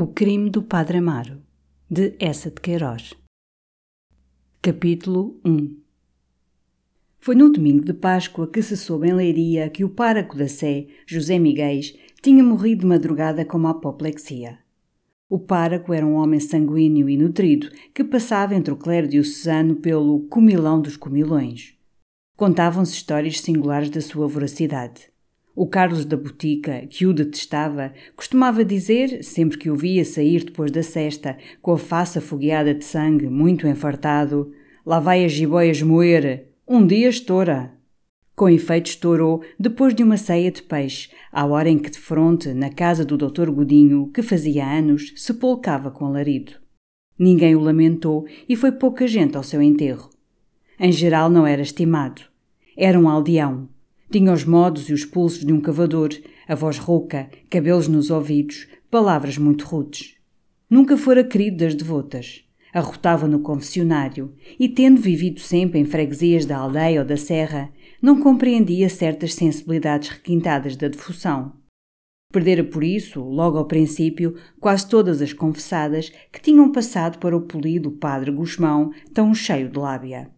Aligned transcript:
O 0.00 0.06
crime 0.06 0.48
do 0.48 0.62
Padre 0.62 0.98
Amaro, 0.98 1.42
de 1.90 2.14
Essa 2.20 2.52
de 2.52 2.60
Queiroz. 2.60 3.14
Capítulo 4.62 5.40
1 5.44 5.76
Foi 7.18 7.34
no 7.34 7.50
domingo 7.50 7.84
de 7.84 7.92
Páscoa 7.92 8.46
que 8.46 8.62
se 8.62 8.76
soube 8.76 9.08
em 9.08 9.12
Leiria 9.12 9.68
que 9.68 9.82
o 9.82 9.88
páraco 9.88 10.36
da 10.36 10.46
Sé, 10.46 10.86
José 11.04 11.36
Miguel, 11.40 11.80
tinha 12.22 12.44
morrido 12.44 12.82
de 12.82 12.86
madrugada 12.86 13.44
com 13.44 13.58
uma 13.58 13.70
apoplexia. 13.70 14.60
O 15.28 15.36
páraco 15.36 15.92
era 15.92 16.06
um 16.06 16.14
homem 16.14 16.38
sanguíneo 16.38 17.08
e 17.08 17.16
nutrido 17.16 17.68
que 17.92 18.04
passava 18.04 18.54
entre 18.54 18.72
o 18.72 18.76
clero 18.76 19.08
diocesano 19.08 19.74
pelo 19.74 20.28
comilão 20.28 20.80
dos 20.80 20.96
comilões. 20.96 21.76
Contavam-se 22.36 22.92
histórias 22.92 23.40
singulares 23.40 23.90
da 23.90 24.00
sua 24.00 24.28
voracidade. 24.28 25.10
O 25.60 25.66
Carlos 25.66 26.04
da 26.04 26.16
Botica, 26.16 26.86
que 26.88 27.04
o 27.04 27.12
detestava, 27.12 27.92
costumava 28.14 28.64
dizer, 28.64 29.24
sempre 29.24 29.58
que 29.58 29.68
o 29.68 29.74
via 29.74 30.04
sair 30.04 30.44
depois 30.44 30.70
da 30.70 30.84
cesta, 30.84 31.36
com 31.60 31.72
a 31.72 31.76
face 31.76 32.16
afogueada 32.16 32.72
de 32.72 32.84
sangue, 32.84 33.26
muito 33.26 33.66
enfartado: 33.66 34.52
Lá 34.86 35.00
vai 35.00 35.24
a 35.24 35.26
jiboias 35.26 35.82
moer, 35.82 36.46
um 36.64 36.86
dia 36.86 37.08
estoura. 37.08 37.72
Com 38.36 38.48
efeito, 38.48 38.86
estourou 38.86 39.42
depois 39.58 39.92
de 39.96 40.04
uma 40.04 40.16
ceia 40.16 40.52
de 40.52 40.62
peixe, 40.62 41.10
à 41.32 41.44
hora 41.44 41.68
em 41.68 41.76
que, 41.76 41.90
de 41.90 41.98
fronte, 41.98 42.54
na 42.54 42.70
casa 42.70 43.04
do 43.04 43.16
Dr. 43.16 43.50
Godinho, 43.50 44.12
que 44.14 44.22
fazia 44.22 44.64
anos, 44.64 45.12
se 45.16 45.34
polcava 45.34 45.90
com 45.90 46.06
alarido. 46.06 46.52
Ninguém 47.18 47.56
o 47.56 47.60
lamentou 47.60 48.28
e 48.48 48.54
foi 48.54 48.70
pouca 48.70 49.08
gente 49.08 49.36
ao 49.36 49.42
seu 49.42 49.60
enterro. 49.60 50.08
Em 50.78 50.92
geral, 50.92 51.28
não 51.28 51.44
era 51.44 51.62
estimado. 51.62 52.22
Era 52.76 52.96
um 52.96 53.08
aldeão 53.08 53.68
tinha 54.10 54.32
os 54.32 54.44
modos 54.44 54.88
e 54.88 54.92
os 54.92 55.04
pulsos 55.04 55.44
de 55.44 55.52
um 55.52 55.60
cavador, 55.60 56.10
a 56.46 56.54
voz 56.54 56.78
rouca, 56.78 57.28
cabelos 57.50 57.88
nos 57.88 58.10
ouvidos, 58.10 58.66
palavras 58.90 59.36
muito 59.36 59.66
rudes. 59.66 60.16
Nunca 60.70 60.96
fora 60.96 61.22
querido 61.22 61.58
das 61.58 61.74
devotas. 61.74 62.44
Arrotava 62.72 63.26
no 63.26 63.40
confessionário 63.40 64.34
e, 64.58 64.68
tendo 64.68 65.00
vivido 65.00 65.40
sempre 65.40 65.78
em 65.78 65.84
freguesias 65.84 66.44
da 66.44 66.58
aldeia 66.58 67.00
ou 67.00 67.06
da 67.06 67.16
serra, 67.16 67.70
não 68.00 68.20
compreendia 68.20 68.88
certas 68.88 69.34
sensibilidades 69.34 70.10
requintadas 70.10 70.76
da 70.76 70.88
devoção. 70.88 71.52
Perdera 72.30 72.62
por 72.62 72.84
isso, 72.84 73.22
logo 73.22 73.56
ao 73.56 73.66
princípio, 73.66 74.36
quase 74.60 74.86
todas 74.86 75.22
as 75.22 75.32
confessadas 75.32 76.10
que 76.30 76.42
tinham 76.42 76.70
passado 76.70 77.18
para 77.18 77.36
o 77.36 77.40
polido 77.40 77.90
padre 77.90 78.30
Gusmão, 78.30 78.92
tão 79.14 79.34
cheio 79.34 79.70
de 79.70 79.78
lábia. 79.78 80.30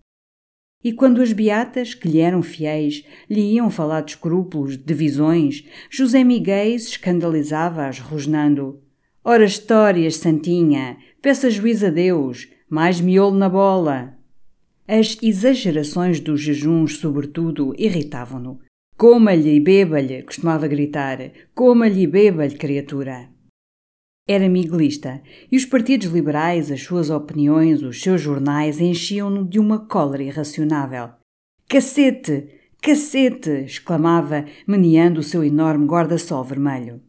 E 0.82 0.92
quando 0.92 1.20
as 1.20 1.32
beatas, 1.32 1.92
que 1.92 2.08
lhe 2.08 2.20
eram 2.20 2.42
fiéis, 2.42 3.04
lhe 3.28 3.54
iam 3.54 3.68
falar 3.70 4.00
de 4.00 4.12
escrúpulos, 4.12 4.78
de 4.78 4.94
visões, 4.94 5.64
José 5.90 6.24
Miguel 6.24 6.74
escandalizava-as, 6.74 7.98
rosnando: 7.98 8.80
Ora, 9.22 9.44
histórias, 9.44 10.16
Santinha, 10.16 10.96
peça 11.20 11.50
juízo 11.50 11.86
a 11.86 11.90
Deus, 11.90 12.48
mais 12.68 13.00
miolo 13.00 13.36
na 13.36 13.48
bola. 13.48 14.16
As 14.88 15.18
exagerações 15.22 16.18
dos 16.18 16.40
jejuns, 16.40 16.96
sobretudo, 16.96 17.74
irritavam-no. 17.78 18.58
Coma-lhe 18.96 19.56
e 19.56 19.60
beba-lhe, 19.60 20.22
costumava 20.22 20.66
gritar. 20.66 21.30
Coma-lhe 21.54 22.02
e 22.02 22.06
beba-lhe, 22.06 22.56
criatura. 22.56 23.28
Era 24.26 24.48
miguelista 24.48 25.20
e 25.50 25.56
os 25.56 25.64
partidos 25.64 26.08
liberais, 26.08 26.70
as 26.70 26.82
suas 26.82 27.10
opiniões, 27.10 27.82
os 27.82 28.00
seus 28.00 28.20
jornais 28.20 28.80
enchiam-no 28.80 29.44
de 29.44 29.58
uma 29.58 29.78
cólera 29.86 30.22
irracionável. 30.22 31.10
Cacete! 31.68 32.48
Cacete! 32.80 33.64
exclamava, 33.64 34.44
meneando 34.66 35.20
o 35.20 35.24
seu 35.24 35.42
enorme 35.42 35.86
guarda-sol 35.86 36.44
vermelho. 36.44 37.00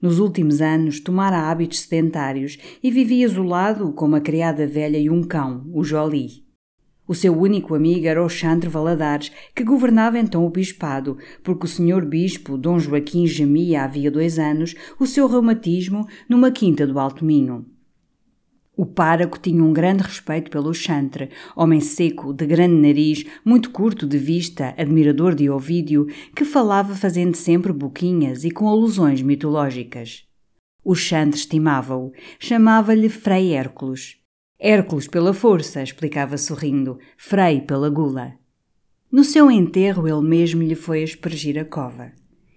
Nos 0.00 0.18
últimos 0.18 0.60
anos 0.60 1.00
tomara 1.00 1.50
hábitos 1.50 1.80
sedentários 1.80 2.58
e 2.82 2.90
vivia 2.90 3.24
isolado 3.24 3.90
com 3.92 4.04
uma 4.04 4.20
criada 4.20 4.66
velha 4.66 4.98
e 4.98 5.08
um 5.08 5.22
cão, 5.22 5.66
o 5.72 5.82
Jolie. 5.82 6.43
O 7.06 7.14
seu 7.14 7.38
único 7.38 7.74
amigo 7.74 8.06
era 8.06 8.24
o 8.24 8.28
Chantre 8.28 8.68
Valadares, 8.70 9.30
que 9.54 9.62
governava 9.62 10.18
então 10.18 10.44
o 10.44 10.50
bispado, 10.50 11.18
porque 11.42 11.66
o 11.66 11.68
senhor 11.68 12.04
bispo, 12.06 12.56
Dom 12.56 12.78
Joaquim, 12.78 13.26
gemia 13.26 13.84
havia 13.84 14.10
dois 14.10 14.38
anos 14.38 14.74
o 14.98 15.06
seu 15.06 15.26
reumatismo 15.26 16.06
numa 16.28 16.50
quinta 16.50 16.86
do 16.86 16.98
Alto 16.98 17.22
Minho. 17.24 17.66
O 18.76 18.84
páraco 18.84 19.38
tinha 19.38 19.62
um 19.62 19.72
grande 19.72 20.02
respeito 20.02 20.50
pelo 20.50 20.74
chantre, 20.74 21.30
homem 21.54 21.78
seco, 21.78 22.32
de 22.32 22.44
grande 22.44 22.74
nariz, 22.74 23.24
muito 23.44 23.70
curto 23.70 24.04
de 24.06 24.18
vista, 24.18 24.74
admirador 24.76 25.34
de 25.34 25.48
Ovídio, 25.48 26.06
que 26.34 26.44
falava 26.44 26.94
fazendo 26.94 27.36
sempre 27.36 27.72
boquinhas 27.72 28.44
e 28.44 28.50
com 28.50 28.66
alusões 28.66 29.22
mitológicas. 29.22 30.24
O 30.82 30.94
chantre 30.94 31.38
estimava-o, 31.38 32.12
chamava-lhe 32.40 33.08
Frei 33.08 33.52
Hércules. 33.52 34.23
Hércules 34.58 35.08
pela 35.08 35.34
força, 35.34 35.82
explicava 35.82 36.38
sorrindo, 36.38 36.98
Frei 37.16 37.60
pela 37.60 37.90
gula. 37.90 38.34
No 39.10 39.24
seu 39.24 39.50
enterro 39.50 40.08
ele 40.08 40.26
mesmo 40.26 40.62
lhe 40.62 40.74
foi 40.74 41.02
aspergir 41.02 41.58
a 41.58 41.64
cova. 41.64 42.12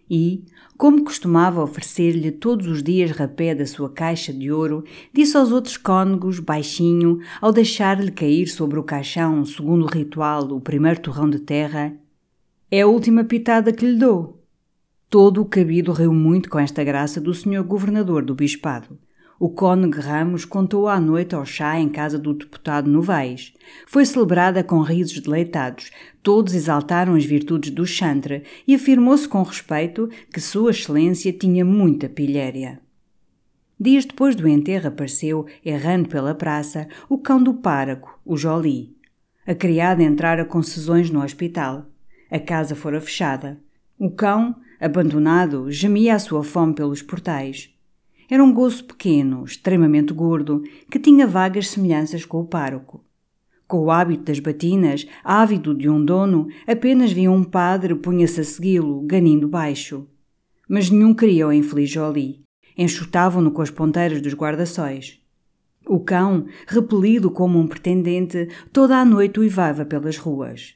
E, 0.10 0.46
como 0.78 1.04
costumava 1.04 1.62
oferecer-lhe 1.62 2.32
todos 2.32 2.68
os 2.68 2.82
dias 2.82 3.12
rapé 3.12 3.54
da 3.54 3.66
sua 3.66 3.90
caixa 3.90 4.32
de 4.32 4.52
ouro, 4.52 4.84
disse 5.14 5.36
aos 5.36 5.52
outros 5.52 5.76
cônegos, 5.76 6.40
baixinho, 6.40 7.20
ao 7.42 7.52
deixar-lhe 7.52 8.12
cair 8.12 8.48
sobre 8.48 8.80
o 8.80 8.84
caixão, 8.84 9.44
segundo 9.44 9.86
o 9.86 9.90
ritual, 9.90 10.44
o 10.52 10.62
primeiro 10.62 11.02
torrão 11.02 11.30
de 11.30 11.40
terra: 11.40 11.94
É 12.72 12.82
a 12.82 12.88
última 12.88 13.24
pitada 13.24 13.74
que 13.74 13.86
lhe 13.86 13.98
dou. 13.98 14.42
Todo 15.10 15.42
o 15.42 15.46
cabido 15.46 15.92
riu 15.92 16.14
muito 16.14 16.50
com 16.50 16.60
esta 16.60 16.84
graça 16.84 17.20
do 17.20 17.34
senhor 17.34 17.64
governador 17.64 18.24
do 18.24 18.36
bispado. 18.36 18.98
O 19.40 19.50
cônego 19.50 20.02
Ramos 20.02 20.46
contou 20.46 20.88
à 20.88 21.00
noite 21.00 21.36
ao 21.36 21.46
chá 21.46 21.80
em 21.80 21.88
casa 21.90 22.18
do 22.18 22.34
deputado 22.34 22.90
Novaes. 22.90 23.54
Foi 23.86 24.04
celebrada 24.04 24.64
com 24.64 24.82
risos 24.82 25.20
deleitados. 25.20 25.92
Todos 26.24 26.56
exaltaram 26.56 27.14
as 27.14 27.24
virtudes 27.24 27.70
do 27.70 27.86
chantre 27.86 28.44
e 28.68 28.74
afirmou-se 28.74 29.28
com 29.28 29.44
respeito 29.44 30.10
que 30.34 30.42
Sua 30.42 30.72
Excelência 30.72 31.32
tinha 31.32 31.64
muita 31.64 32.10
pilhéria. 32.10 32.80
Dias 33.80 34.06
depois 34.06 34.36
do 34.36 34.48
enterro 34.48 34.88
apareceu, 34.88 35.46
errando 35.64 36.10
pela 36.10 36.34
praça, 36.34 36.88
o 37.08 37.20
cão 37.20 37.42
do 37.42 37.54
páraco, 37.54 38.20
o 38.26 38.36
Jolie. 38.36 38.98
A 39.46 39.54
criada 39.54 40.02
entrara 40.02 40.46
com 40.46 40.64
sessões 40.64 41.12
no 41.12 41.24
hospital. 41.24 41.86
A 42.32 42.40
casa 42.40 42.76
fora 42.76 43.00
fechada. 43.00 43.60
O 44.00 44.10
cão, 44.10 44.56
abandonado, 44.80 45.72
gemia 45.72 46.16
a 46.16 46.20
sua 46.20 46.44
fome 46.44 46.74
pelos 46.74 47.04
portais. 47.04 47.77
Era 48.30 48.44
um 48.44 48.54
gozo 48.54 48.84
pequeno, 48.84 49.46
extremamente 49.46 50.14
gordo, 50.14 50.62
que 50.92 51.00
tinha 51.00 51.26
vagas 51.26 51.70
semelhanças 51.70 52.26
com 52.26 52.42
o 52.42 52.46
pároco. 52.46 53.04
Com 53.68 53.80
o 53.80 53.92
hábito 53.92 54.24
das 54.24 54.40
batinas, 54.40 55.08
ávido 55.24 55.74
de 55.74 55.90
um 55.90 56.04
dono, 56.04 56.48
apenas 56.66 57.12
via 57.12 57.32
um 57.32 57.44
padre 57.44 57.96
punha-se 57.96 58.42
a 58.42 58.44
segui-lo, 58.44 59.02
ganindo 59.02 59.48
baixo. 59.48 60.08
Mas 60.68 60.90
nenhum 60.90 61.14
queria 61.14 61.48
o 61.48 61.54
infeliz 61.54 61.90
Jolie. 61.90 62.42
Enxutavam-no 62.78 63.52
com 63.52 63.62
as 63.62 63.72
ponteiras 63.72 64.22
dos 64.22 64.34
guarda-sóis. 64.34 65.22
O 65.86 66.02
cão, 66.02 66.48
repelido 66.68 67.32
como 67.32 67.58
um 67.58 67.66
pretendente, 67.66 68.50
toda 68.74 68.98
a 68.98 69.06
noite 69.06 69.40
uivava 69.40 69.86
pelas 69.86 70.18
ruas. 70.18 70.76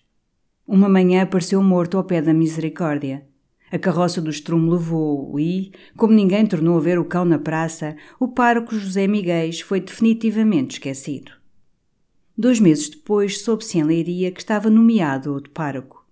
Uma 0.66 0.88
manhã 0.88 1.24
apareceu 1.24 1.62
morto 1.62 1.98
ao 1.98 2.04
pé 2.04 2.22
da 2.22 2.34
misericórdia. 2.34 3.26
A 3.72 3.80
carroça 3.80 4.22
do 4.22 4.30
estrume 4.30 4.70
levou-o 4.70 5.40
e, 5.40 5.72
como 5.96 6.14
ninguém 6.14 6.46
tornou 6.46 6.78
a 6.78 6.82
ver 6.82 7.00
o 7.00 7.06
cão 7.06 7.24
na 7.24 7.40
praça, 7.40 7.96
o 8.20 8.28
pároco 8.28 8.76
José 8.76 9.08
Miguel 9.08 9.50
foi 9.64 9.80
definitivamente 9.80 10.74
esquecido. 10.74 11.32
Dois 12.38 12.60
meses 12.60 12.90
depois 12.90 13.42
soube-se 13.42 13.78
em 13.78 13.84
Leiria 13.84 14.32
que 14.32 14.42
estava 14.42 14.70
nomeado 14.70 15.34
outro 15.34 15.52
pároco. 15.52 16.06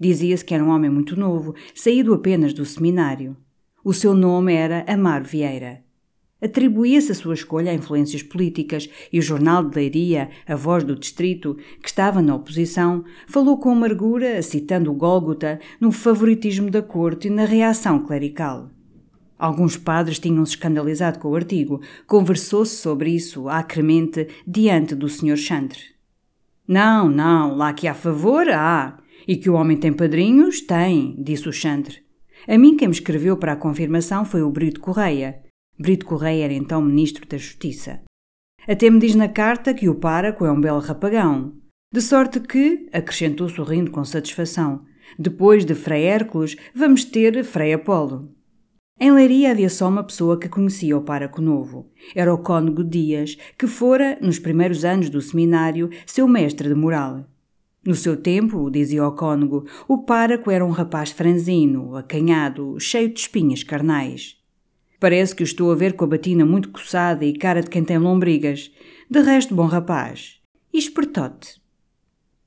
Dizia-se 0.00 0.44
que 0.44 0.54
era 0.54 0.64
um 0.64 0.70
homem 0.70 0.90
muito 0.90 1.14
novo, 1.14 1.54
saído 1.74 2.14
apenas 2.14 2.54
do 2.54 2.64
seminário. 2.64 3.36
O 3.84 3.92
seu 3.92 4.14
nome 4.14 4.54
era 4.54 4.84
Amaro 4.88 5.24
Vieira. 5.24 5.84
Atribuía-se 6.42 7.12
a 7.12 7.14
sua 7.14 7.34
escolha 7.34 7.70
a 7.70 7.74
influências 7.74 8.22
políticas 8.22 8.90
e 9.12 9.18
o 9.20 9.22
jornal 9.22 9.62
de 9.62 9.76
Leiria, 9.76 10.28
a 10.44 10.56
voz 10.56 10.82
do 10.82 10.96
distrito, 10.96 11.56
que 11.80 11.88
estava 11.88 12.20
na 12.20 12.34
oposição, 12.34 13.04
falou 13.28 13.58
com 13.58 13.70
amargura, 13.70 14.42
citando 14.42 14.90
o 14.90 14.94
Gólgota, 14.94 15.60
no 15.80 15.92
favoritismo 15.92 16.68
da 16.68 16.82
corte 16.82 17.28
e 17.28 17.30
na 17.30 17.44
reação 17.44 18.04
clerical. 18.04 18.70
Alguns 19.38 19.76
padres 19.76 20.18
tinham-se 20.18 20.52
escandalizado 20.52 21.18
com 21.18 21.28
o 21.28 21.36
artigo. 21.36 21.80
Conversou-se 22.06 22.76
sobre 22.76 23.10
isso 23.10 23.48
acremente 23.48 24.28
diante 24.46 24.94
do 24.94 25.08
Sr. 25.08 25.36
Chantre. 25.36 25.80
Não, 26.66 27.08
não, 27.08 27.56
lá 27.56 27.72
que 27.72 27.88
há 27.88 27.94
favor, 27.94 28.48
há. 28.48 28.98
E 29.26 29.36
que 29.36 29.50
o 29.50 29.54
homem 29.54 29.76
tem 29.76 29.92
padrinhos, 29.92 30.60
tem, 30.60 31.16
disse 31.18 31.48
o 31.48 31.52
Chantre. 31.52 32.02
A 32.48 32.58
mim 32.58 32.76
quem 32.76 32.88
me 32.88 32.94
escreveu 32.94 33.36
para 33.36 33.52
a 33.52 33.56
confirmação 33.56 34.24
foi 34.24 34.42
o 34.42 34.50
Brito 34.50 34.80
Correia. 34.80 35.42
Brito 35.78 36.06
Correia 36.06 36.44
era 36.44 36.52
então 36.52 36.82
ministro 36.82 37.26
da 37.26 37.36
Justiça. 37.36 38.00
Até 38.68 38.88
me 38.88 39.00
diz 39.00 39.14
na 39.14 39.28
carta 39.28 39.74
que 39.74 39.88
o 39.88 39.94
páraco 39.94 40.44
é 40.44 40.52
um 40.52 40.60
belo 40.60 40.78
rapagão. 40.78 41.54
De 41.92 42.00
sorte 42.00 42.40
que, 42.40 42.88
acrescentou 42.92 43.48
sorrindo 43.48 43.90
com 43.90 44.04
satisfação, 44.04 44.84
depois 45.18 45.64
de 45.64 45.74
Frei 45.74 46.04
Hércules, 46.04 46.56
vamos 46.74 47.04
ter 47.04 47.42
Frei 47.44 47.72
Apolo. 47.72 48.30
Em 49.00 49.10
Leiria 49.10 49.50
havia 49.50 49.68
só 49.68 49.88
uma 49.88 50.04
pessoa 50.04 50.38
que 50.38 50.48
conhecia 50.48 50.96
o 50.96 51.02
pároco 51.02 51.42
novo. 51.42 51.90
Era 52.14 52.32
o 52.32 52.38
cônego 52.38 52.84
Dias, 52.84 53.36
que 53.58 53.66
fora, 53.66 54.16
nos 54.20 54.38
primeiros 54.38 54.84
anos 54.84 55.10
do 55.10 55.20
seminário, 55.20 55.90
seu 56.06 56.28
mestre 56.28 56.68
de 56.68 56.74
moral. 56.74 57.26
No 57.84 57.96
seu 57.96 58.16
tempo, 58.16 58.70
dizia 58.70 59.04
o 59.04 59.12
cônego, 59.12 59.66
o 59.88 60.04
pároco 60.04 60.50
era 60.50 60.64
um 60.64 60.70
rapaz 60.70 61.10
franzino, 61.10 61.96
acanhado, 61.96 62.78
cheio 62.78 63.12
de 63.12 63.18
espinhas 63.18 63.64
carnais. 63.64 64.36
Parece 65.02 65.34
que 65.34 65.42
o 65.42 65.44
estou 65.44 65.72
a 65.72 65.74
ver 65.74 65.94
com 65.94 66.04
a 66.04 66.06
batina 66.06 66.46
muito 66.46 66.70
coçada 66.70 67.24
e 67.24 67.32
cara 67.32 67.60
de 67.60 67.68
quem 67.68 67.82
tem 67.82 67.98
lombrigas. 67.98 68.70
De 69.10 69.20
resto, 69.20 69.52
bom 69.52 69.66
rapaz. 69.66 70.38
E 70.72 70.78
espertote. 70.78 71.60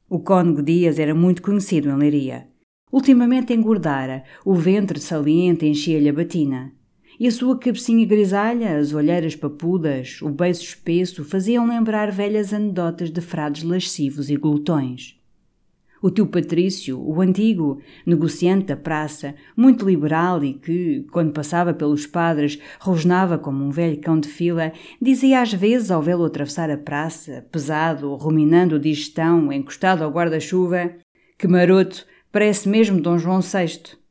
O 0.10 0.20
cônego 0.20 0.64
Dias 0.64 0.98
era 0.98 1.14
muito 1.14 1.42
conhecido 1.42 1.90
em 1.90 1.98
Leiria. 1.98 2.48
Ultimamente 2.90 3.52
engordara, 3.52 4.24
o 4.46 4.56
ventre 4.56 5.02
saliente 5.02 5.66
enchia-lhe 5.66 6.08
a 6.08 6.14
batina. 6.14 6.72
E 7.20 7.28
a 7.28 7.32
sua 7.32 7.60
cabecinha 7.60 8.06
grisalha, 8.06 8.78
as 8.78 8.94
olheiras 8.94 9.36
papudas, 9.36 10.22
o 10.22 10.30
beiço 10.30 10.64
espesso 10.64 11.26
faziam 11.26 11.68
lembrar 11.68 12.10
velhas 12.10 12.54
anedotas 12.54 13.12
de 13.12 13.20
frades 13.20 13.64
lascivos 13.64 14.30
e 14.30 14.38
glutões. 14.38 15.15
O 16.02 16.12
tio 16.12 16.28
Patrício, 16.28 17.00
o 17.00 17.22
antigo 17.22 17.82
negociante 18.06 18.68
da 18.68 18.78
praça, 18.78 19.34
muito 19.56 19.88
liberal 19.88 20.44
e 20.44 20.54
que, 20.54 21.06
quando 21.12 21.32
passava 21.34 21.74
pelos 21.74 22.06
padres, 22.06 22.60
rosnava 22.80 23.38
como 23.38 23.64
um 23.64 23.72
velho 23.72 24.00
cão 24.00 24.20
de 24.20 24.28
fila, 24.28 24.72
dizia 25.02 25.42
às 25.42 25.54
vezes 25.54 25.92
ao 25.92 26.02
vê-lo 26.02 26.26
atravessar 26.26 26.70
a 26.70 26.78
praça, 26.78 27.46
pesado, 27.52 28.14
ruminando 28.16 28.80
digestão, 28.80 29.52
encostado 29.52 30.04
ao 30.04 30.12
guarda-chuva: 30.12 30.92
Que 31.38 31.48
maroto, 31.48 32.06
parece 32.32 32.70
mesmo 32.70 33.02
Dom 33.02 33.18
João 33.18 33.40
VI. 33.42 34.05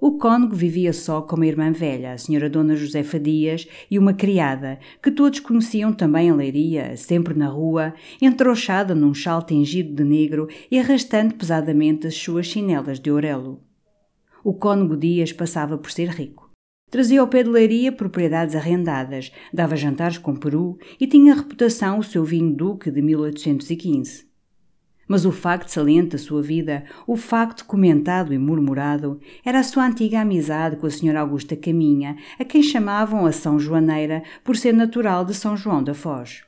O 0.00 0.12
cônego 0.12 0.56
vivia 0.56 0.94
só 0.94 1.20
com 1.20 1.36
uma 1.36 1.46
irmã 1.46 1.70
velha, 1.70 2.14
a 2.14 2.18
senhora 2.18 2.48
Dona 2.48 2.74
Josefa 2.74 3.20
Dias, 3.20 3.68
e 3.90 3.98
uma 3.98 4.14
criada, 4.14 4.78
que 5.02 5.10
todos 5.10 5.40
conheciam 5.40 5.92
também 5.92 6.28
em 6.28 6.32
Leiria, 6.32 6.96
sempre 6.96 7.34
na 7.34 7.48
rua, 7.48 7.92
entrouxada 8.20 8.94
num 8.94 9.12
chal 9.12 9.42
tingido 9.42 9.94
de 9.94 10.02
negro 10.02 10.48
e 10.70 10.78
arrastando 10.78 11.34
pesadamente 11.34 12.06
as 12.06 12.14
suas 12.14 12.46
chinelas 12.46 12.98
de 12.98 13.10
orelo. 13.10 13.62
O 14.42 14.54
cônego 14.54 14.96
Dias 14.96 15.34
passava 15.34 15.76
por 15.76 15.90
ser 15.90 16.08
rico. 16.08 16.50
Trazia 16.90 17.20
ao 17.20 17.28
pé 17.28 17.42
de 17.42 17.50
Leiria 17.50 17.92
propriedades 17.92 18.56
arrendadas, 18.56 19.30
dava 19.52 19.76
jantares 19.76 20.16
com 20.16 20.34
peru 20.34 20.78
e 20.98 21.06
tinha 21.06 21.34
reputação 21.34 21.98
o 21.98 22.02
seu 22.02 22.24
vinho 22.24 22.56
duque 22.56 22.90
de 22.90 23.02
1815. 23.02 24.29
Mas 25.10 25.26
o 25.26 25.32
facto 25.32 25.70
saliente 25.70 26.10
da 26.10 26.18
sua 26.18 26.40
vida, 26.40 26.84
o 27.04 27.16
facto 27.16 27.64
comentado 27.64 28.32
e 28.32 28.38
murmurado, 28.38 29.20
era 29.44 29.58
a 29.58 29.64
sua 29.64 29.84
antiga 29.84 30.20
amizade 30.20 30.76
com 30.76 30.86
a 30.86 30.90
senhora 30.90 31.18
Augusta 31.18 31.56
Caminha, 31.56 32.16
a 32.38 32.44
quem 32.44 32.62
chamavam 32.62 33.26
a 33.26 33.32
São 33.32 33.58
Joaneira 33.58 34.22
por 34.44 34.56
ser 34.56 34.72
natural 34.72 35.24
de 35.24 35.34
São 35.34 35.56
João 35.56 35.82
da 35.82 35.94
Foz. 35.94 36.44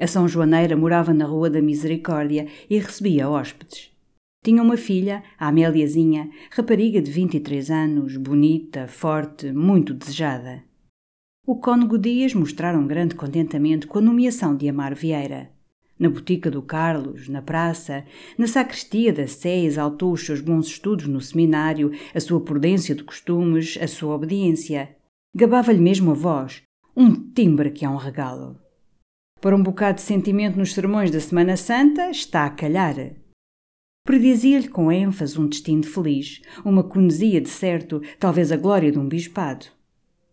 A 0.00 0.06
São 0.06 0.26
Joaneira 0.26 0.78
morava 0.78 1.12
na 1.12 1.26
Rua 1.26 1.50
da 1.50 1.60
Misericórdia 1.60 2.46
e 2.70 2.78
recebia 2.78 3.28
hóspedes. 3.28 3.90
Tinha 4.42 4.62
uma 4.62 4.78
filha, 4.78 5.22
a 5.38 5.48
Améliazinha, 5.48 6.30
rapariga 6.50 7.02
de 7.02 7.10
23 7.10 7.70
anos, 7.70 8.16
bonita, 8.16 8.88
forte, 8.88 9.52
muito 9.52 9.92
desejada. 9.92 10.64
O 11.46 11.56
cônego 11.56 11.98
Dias 11.98 12.32
mostrara 12.32 12.78
um 12.78 12.86
grande 12.86 13.14
contentamento 13.14 13.86
com 13.88 13.98
a 13.98 14.02
nomeação 14.02 14.56
de 14.56 14.66
Amaro 14.70 14.96
Vieira. 14.96 15.57
Na 15.98 16.08
botica 16.08 16.48
do 16.50 16.62
Carlos, 16.62 17.28
na 17.28 17.42
praça, 17.42 18.04
na 18.38 18.46
sacristia 18.46 19.12
da 19.12 19.26
Sé 19.26 19.64
exaltou 19.64 20.12
os 20.12 20.24
seus 20.24 20.40
bons 20.40 20.68
estudos 20.68 21.08
no 21.08 21.20
seminário, 21.20 21.90
a 22.14 22.20
sua 22.20 22.40
prudência 22.40 22.94
de 22.94 23.02
costumes, 23.02 23.76
a 23.80 23.88
sua 23.88 24.14
obediência. 24.14 24.94
Gabava-lhe 25.34 25.80
mesmo 25.80 26.12
a 26.12 26.14
voz, 26.14 26.62
um 26.96 27.12
timbre 27.32 27.70
que 27.70 27.84
é 27.84 27.88
um 27.88 27.96
regalo. 27.96 28.60
Para 29.40 29.56
um 29.56 29.62
bocado 29.62 29.96
de 29.96 30.02
sentimento 30.02 30.56
nos 30.56 30.72
sermões 30.72 31.10
da 31.10 31.20
Semana 31.20 31.56
Santa, 31.56 32.10
está 32.10 32.44
a 32.44 32.50
calhar. 32.50 32.94
Predizia-lhe 34.04 34.68
com 34.68 34.90
ênfase 34.90 35.38
um 35.38 35.46
destino 35.46 35.82
feliz, 35.82 36.40
uma 36.64 36.82
conesia 36.82 37.40
de 37.40 37.48
certo, 37.48 38.00
talvez 38.18 38.50
a 38.50 38.56
glória 38.56 38.90
de 38.90 38.98
um 38.98 39.08
bispado. 39.08 39.66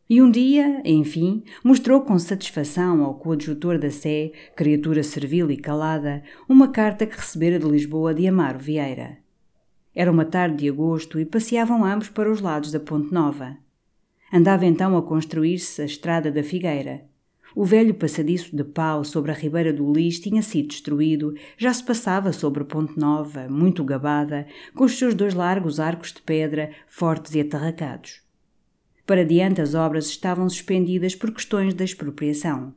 E 0.07 0.21
um 0.21 0.29
dia, 0.29 0.83
enfim, 0.85 1.43
mostrou 1.63 1.99
com 2.01 2.19
satisfação 2.19 3.03
ao 3.03 3.15
coadjutor 3.15 3.79
da 3.79 3.89
Sé, 3.89 4.31
criatura 4.55 5.01
servil 5.01 5.49
e 5.49 5.57
calada, 5.57 6.21
uma 6.47 6.67
carta 6.67 7.07
que 7.07 7.17
recebera 7.17 7.57
de 7.57 7.65
Lisboa 7.65 8.13
de 8.13 8.27
Amaro 8.27 8.59
Vieira. 8.59 9.17
Era 9.95 10.11
uma 10.11 10.23
tarde 10.23 10.57
de 10.57 10.69
agosto 10.69 11.19
e 11.19 11.25
passeavam 11.25 11.83
ambos 11.83 12.07
para 12.07 12.31
os 12.31 12.39
lados 12.39 12.71
da 12.71 12.79
Ponte 12.79 13.11
Nova. 13.11 13.57
Andava 14.31 14.67
então 14.67 14.95
a 14.95 15.01
construir-se 15.01 15.81
a 15.81 15.85
estrada 15.85 16.31
da 16.31 16.43
Figueira. 16.43 17.05
O 17.55 17.65
velho 17.65 17.95
passadiço 17.95 18.55
de 18.55 18.63
pau 18.63 19.03
sobre 19.03 19.31
a 19.31 19.33
ribeira 19.33 19.73
do 19.73 19.91
Lis 19.91 20.19
tinha 20.19 20.43
sido 20.43 20.67
destruído, 20.67 21.33
já 21.57 21.73
se 21.73 21.83
passava 21.83 22.31
sobre 22.31 22.61
a 22.61 22.65
Ponte 22.65 22.99
Nova, 22.99 23.47
muito 23.49 23.83
gabada, 23.83 24.45
com 24.75 24.83
os 24.83 24.99
seus 24.99 25.15
dois 25.15 25.33
largos 25.33 25.79
arcos 25.79 26.13
de 26.13 26.21
pedra, 26.21 26.69
fortes 26.85 27.33
e 27.33 27.41
atarracados. 27.41 28.24
Para 29.05 29.23
diante 29.23 29.61
as 29.61 29.75
obras 29.75 30.07
estavam 30.07 30.49
suspendidas 30.49 31.15
por 31.15 31.31
questões 31.31 31.73
da 31.73 31.83
expropriação. 31.83 32.73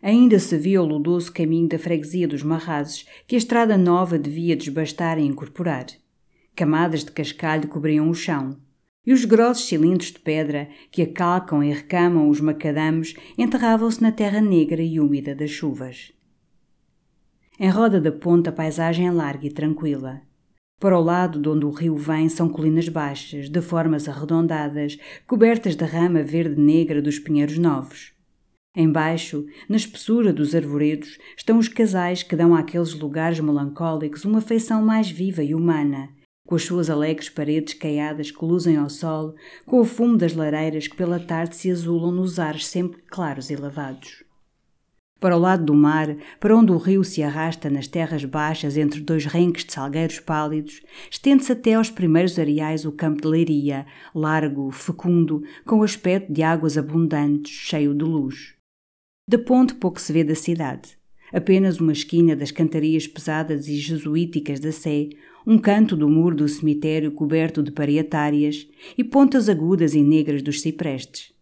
Ainda 0.00 0.38
se 0.38 0.56
via 0.56 0.82
o 0.82 0.86
ludoso 0.86 1.32
caminho 1.32 1.68
da 1.68 1.78
freguesia 1.78 2.26
dos 2.26 2.42
Marrazes, 2.42 3.06
que 3.26 3.34
a 3.34 3.38
estrada 3.38 3.76
nova 3.76 4.18
devia 4.18 4.56
desbastar 4.56 5.18
e 5.18 5.22
incorporar. 5.22 5.86
Camadas 6.54 7.04
de 7.04 7.12
cascalho 7.12 7.68
cobriam 7.68 8.10
o 8.10 8.14
chão, 8.14 8.58
e 9.04 9.12
os 9.12 9.24
grossos 9.24 9.66
cilindros 9.66 10.12
de 10.12 10.18
pedra 10.18 10.68
que 10.90 11.02
acalcam 11.02 11.62
e 11.62 11.72
recamam 11.72 12.28
os 12.28 12.40
macadames 12.40 13.14
enterravam-se 13.36 14.02
na 14.02 14.12
terra 14.12 14.40
negra 14.40 14.82
e 14.82 15.00
úmida 15.00 15.34
das 15.34 15.50
chuvas. 15.50 16.12
Em 17.58 17.68
roda 17.68 18.00
da 18.00 18.12
ponta 18.12 18.50
a 18.50 18.52
paisagem 18.52 19.06
é 19.06 19.10
larga 19.10 19.46
e 19.46 19.50
tranquila. 19.50 20.22
Para 20.82 20.98
o 20.98 21.00
lado 21.00 21.38
de 21.38 21.48
onde 21.48 21.64
o 21.64 21.70
rio 21.70 21.96
vem 21.96 22.28
são 22.28 22.48
colinas 22.48 22.88
baixas, 22.88 23.48
de 23.48 23.60
formas 23.60 24.08
arredondadas, 24.08 24.98
cobertas 25.28 25.76
da 25.76 25.86
rama 25.86 26.24
verde-negra 26.24 27.00
dos 27.00 27.20
pinheiros 27.20 27.56
novos. 27.56 28.12
Embaixo, 28.76 29.46
na 29.68 29.76
espessura 29.76 30.32
dos 30.32 30.56
arvoredos, 30.56 31.18
estão 31.36 31.56
os 31.56 31.68
casais 31.68 32.24
que 32.24 32.34
dão 32.34 32.52
àqueles 32.52 32.94
lugares 32.94 33.38
melancólicos 33.38 34.24
uma 34.24 34.40
feição 34.40 34.84
mais 34.84 35.08
viva 35.08 35.44
e 35.44 35.54
humana, 35.54 36.08
com 36.48 36.56
as 36.56 36.64
suas 36.64 36.90
alegres 36.90 37.28
paredes 37.28 37.74
caiadas 37.74 38.32
que 38.32 38.44
luzem 38.44 38.76
ao 38.76 38.90
sol, 38.90 39.36
com 39.64 39.78
o 39.78 39.84
fumo 39.84 40.16
das 40.16 40.34
lareiras 40.34 40.88
que 40.88 40.96
pela 40.96 41.20
tarde 41.20 41.54
se 41.54 41.70
azulam 41.70 42.10
nos 42.10 42.40
ares 42.40 42.66
sempre 42.66 43.00
claros 43.02 43.50
e 43.50 43.54
lavados. 43.54 44.24
Para 45.22 45.36
o 45.36 45.38
lado 45.38 45.64
do 45.64 45.72
mar, 45.72 46.16
para 46.40 46.56
onde 46.56 46.72
o 46.72 46.76
rio 46.76 47.04
se 47.04 47.22
arrasta 47.22 47.70
nas 47.70 47.86
terras 47.86 48.24
baixas 48.24 48.76
entre 48.76 49.00
dois 49.00 49.24
renques 49.24 49.64
de 49.64 49.72
salgueiros 49.72 50.18
pálidos, 50.18 50.82
estende-se 51.08 51.52
até 51.52 51.74
aos 51.74 51.88
primeiros 51.88 52.36
areais 52.40 52.84
o 52.84 52.90
campo 52.90 53.22
de 53.22 53.28
leiria, 53.28 53.86
largo, 54.12 54.68
fecundo, 54.72 55.44
com 55.64 55.78
o 55.78 55.84
aspecto 55.84 56.32
de 56.32 56.42
águas 56.42 56.76
abundantes, 56.76 57.52
cheio 57.52 57.94
de 57.94 58.04
luz. 58.04 58.56
Da 59.30 59.38
ponte 59.38 59.76
pouco 59.76 60.00
se 60.00 60.12
vê 60.12 60.24
da 60.24 60.34
cidade. 60.34 60.98
Apenas 61.32 61.78
uma 61.78 61.92
esquina 61.92 62.34
das 62.34 62.50
cantarias 62.50 63.06
pesadas 63.06 63.68
e 63.68 63.76
jesuíticas 63.76 64.58
da 64.58 64.72
Sé, 64.72 65.10
um 65.46 65.56
canto 65.56 65.96
do 65.96 66.08
muro 66.08 66.34
do 66.34 66.48
cemitério 66.48 67.12
coberto 67.12 67.62
de 67.62 67.70
pareatárias 67.70 68.66
e 68.98 69.04
pontas 69.04 69.48
agudas 69.48 69.94
e 69.94 70.02
negras 70.02 70.42
dos 70.42 70.60
ciprestes. 70.60 71.32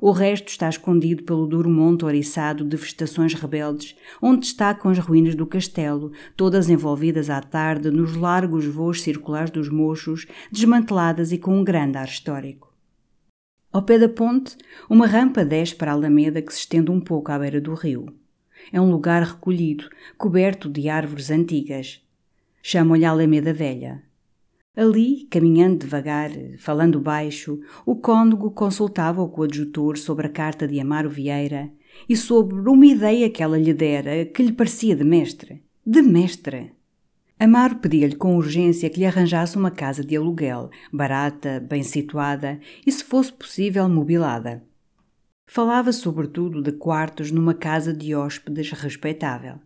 O 0.00 0.12
resto 0.12 0.48
está 0.48 0.68
escondido 0.68 1.24
pelo 1.24 1.46
duro 1.46 1.68
monte 1.68 2.04
oriçado 2.04 2.64
de 2.64 2.76
vegetações 2.76 3.34
rebeldes, 3.34 3.96
onde 4.22 4.40
destacam 4.40 4.90
as 4.90 4.98
ruínas 4.98 5.34
do 5.34 5.46
castelo, 5.46 6.12
todas 6.36 6.70
envolvidas 6.70 7.28
à 7.28 7.40
tarde 7.40 7.90
nos 7.90 8.14
largos 8.14 8.64
voos 8.64 9.02
circulares 9.02 9.50
dos 9.50 9.68
mochos, 9.68 10.26
desmanteladas 10.52 11.32
e 11.32 11.38
com 11.38 11.58
um 11.58 11.64
grande 11.64 11.98
ar 11.98 12.06
histórico. 12.06 12.72
Ao 13.72 13.82
pé 13.82 13.98
da 13.98 14.08
ponte, 14.08 14.56
uma 14.88 15.06
rampa 15.06 15.44
desce 15.44 15.74
para 15.74 15.90
a 15.90 15.94
alameda 15.94 16.40
que 16.40 16.52
se 16.52 16.60
estende 16.60 16.90
um 16.90 17.00
pouco 17.00 17.32
à 17.32 17.38
beira 17.38 17.60
do 17.60 17.74
rio. 17.74 18.06
É 18.72 18.80
um 18.80 18.90
lugar 18.90 19.22
recolhido, 19.22 19.88
coberto 20.16 20.68
de 20.68 20.88
árvores 20.88 21.30
antigas. 21.30 22.02
Chamam-lhe 22.62 23.04
Alameda 23.04 23.52
Velha. 23.52 24.07
Ali, 24.78 25.26
caminhando 25.28 25.78
devagar, 25.78 26.30
falando 26.56 27.00
baixo, 27.00 27.58
o 27.84 27.96
cônego 27.96 28.48
consultava 28.52 29.20
o 29.20 29.28
coadjutor 29.28 29.98
sobre 29.98 30.28
a 30.28 30.30
carta 30.30 30.68
de 30.68 30.78
Amaro 30.78 31.10
Vieira 31.10 31.68
e 32.08 32.16
sobre 32.16 32.54
uma 32.70 32.86
ideia 32.86 33.28
que 33.28 33.42
ela 33.42 33.58
lhe 33.58 33.74
dera 33.74 34.24
que 34.26 34.40
lhe 34.40 34.52
parecia 34.52 34.94
de 34.94 35.02
mestre. 35.02 35.64
De 35.84 36.00
mestre! 36.00 36.74
Amaro 37.40 37.78
pedia-lhe 37.78 38.14
com 38.14 38.36
urgência 38.36 38.88
que 38.88 39.00
lhe 39.00 39.06
arranjasse 39.06 39.56
uma 39.56 39.72
casa 39.72 40.04
de 40.04 40.16
aluguel, 40.16 40.70
barata, 40.92 41.58
bem 41.58 41.82
situada 41.82 42.60
e, 42.86 42.92
se 42.92 43.02
fosse 43.02 43.32
possível, 43.32 43.88
mobilada. 43.88 44.62
Falava 45.44 45.90
sobretudo 45.90 46.62
de 46.62 46.70
quartos 46.70 47.32
numa 47.32 47.52
casa 47.52 47.92
de 47.92 48.14
hóspedes 48.14 48.70
respeitável. 48.70 49.58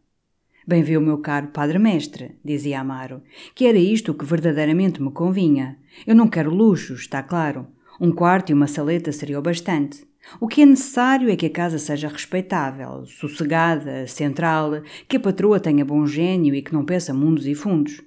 Bem 0.67 0.83
viu, 0.83 1.01
meu 1.01 1.19
caro 1.19 1.49
padre 1.49 1.79
mestre, 1.79 2.37
dizia 2.45 2.81
Amaro, 2.81 3.21
que 3.55 3.67
era 3.67 3.79
isto 3.79 4.15
que 4.15 4.25
verdadeiramente 4.25 5.03
me 5.03 5.11
convinha. 5.11 5.77
Eu 6.07 6.15
não 6.15 6.29
quero 6.29 6.55
luxos, 6.55 7.01
está 7.01 7.21
claro. 7.21 7.67
Um 8.01 8.13
quarto 8.13 8.51
e 8.51 8.55
uma 8.55 8.69
saleta 8.69 9.11
seria 9.11 9.39
o 9.39 9.43
bastante. 9.43 10.07
O 10.41 10.47
que 10.47 10.63
é 10.63 10.67
necessário 10.67 11.29
é 11.29 11.35
que 11.35 11.47
a 11.47 11.51
casa 11.51 11.79
seja 11.79 12.07
respeitável, 12.07 13.05
sossegada, 13.07 14.07
central, 14.07 14.83
que 15.09 15.17
a 15.17 15.21
patroa 15.21 15.59
tenha 15.59 15.85
bom 15.85 16.07
gênio 16.07 16.55
e 16.55 16.63
que 16.63 16.73
não 16.73 16.85
peça 16.85 17.13
mundos 17.13 17.47
e 17.47 17.57
fundos. 17.57 18.01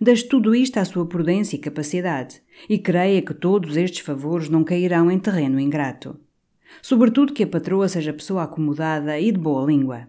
Das 0.00 0.22
tudo 0.22 0.54
isto 0.54 0.78
à 0.78 0.84
sua 0.86 1.06
prudência 1.06 1.56
e 1.56 1.60
capacidade, 1.60 2.40
e 2.70 2.78
creia 2.78 3.20
que 3.20 3.34
todos 3.34 3.76
estes 3.76 4.00
favores 4.00 4.48
não 4.48 4.64
cairão 4.64 5.10
em 5.10 5.18
terreno 5.18 5.60
ingrato. 5.60 6.18
Sobretudo 6.80 7.34
que 7.34 7.42
a 7.42 7.46
patroa 7.46 7.88
seja 7.88 8.12
pessoa 8.12 8.44
acomodada 8.44 9.18
e 9.18 9.30
de 9.30 9.38
boa 9.38 9.66
língua. 9.66 10.08